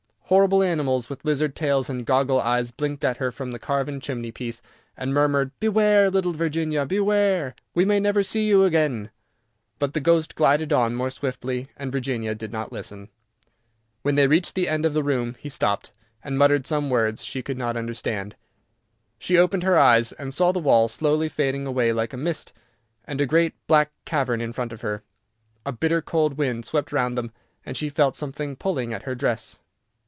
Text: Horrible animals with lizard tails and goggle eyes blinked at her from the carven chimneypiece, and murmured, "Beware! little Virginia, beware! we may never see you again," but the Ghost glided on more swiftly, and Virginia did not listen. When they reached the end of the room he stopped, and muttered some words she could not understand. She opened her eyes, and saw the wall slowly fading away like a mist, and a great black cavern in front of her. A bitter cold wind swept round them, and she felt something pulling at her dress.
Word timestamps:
Horrible 0.31 0.63
animals 0.63 1.09
with 1.09 1.25
lizard 1.25 1.57
tails 1.57 1.89
and 1.89 2.05
goggle 2.05 2.39
eyes 2.39 2.71
blinked 2.71 3.03
at 3.03 3.17
her 3.17 3.33
from 3.33 3.51
the 3.51 3.59
carven 3.59 3.99
chimneypiece, 3.99 4.61
and 4.95 5.13
murmured, 5.13 5.51
"Beware! 5.59 6.09
little 6.09 6.31
Virginia, 6.31 6.85
beware! 6.85 7.53
we 7.75 7.83
may 7.83 7.99
never 7.99 8.23
see 8.23 8.47
you 8.47 8.63
again," 8.63 9.11
but 9.77 9.93
the 9.93 9.99
Ghost 9.99 10.35
glided 10.35 10.71
on 10.71 10.95
more 10.95 11.09
swiftly, 11.09 11.67
and 11.75 11.91
Virginia 11.91 12.33
did 12.33 12.49
not 12.53 12.71
listen. 12.71 13.09
When 14.03 14.15
they 14.15 14.25
reached 14.25 14.55
the 14.55 14.69
end 14.69 14.85
of 14.85 14.93
the 14.93 15.03
room 15.03 15.35
he 15.37 15.49
stopped, 15.49 15.91
and 16.23 16.37
muttered 16.39 16.65
some 16.65 16.89
words 16.89 17.25
she 17.25 17.43
could 17.43 17.57
not 17.57 17.75
understand. 17.75 18.37
She 19.19 19.37
opened 19.37 19.63
her 19.63 19.77
eyes, 19.77 20.13
and 20.13 20.33
saw 20.33 20.53
the 20.53 20.59
wall 20.59 20.87
slowly 20.87 21.27
fading 21.27 21.67
away 21.67 21.91
like 21.91 22.13
a 22.13 22.17
mist, 22.17 22.53
and 23.03 23.19
a 23.19 23.25
great 23.25 23.53
black 23.67 23.91
cavern 24.05 24.39
in 24.39 24.53
front 24.53 24.71
of 24.71 24.79
her. 24.79 25.03
A 25.65 25.73
bitter 25.73 26.01
cold 26.01 26.35
wind 26.37 26.63
swept 26.63 26.93
round 26.93 27.17
them, 27.17 27.33
and 27.65 27.75
she 27.75 27.89
felt 27.89 28.15
something 28.15 28.55
pulling 28.55 28.93
at 28.93 29.03
her 29.03 29.13
dress. 29.13 29.59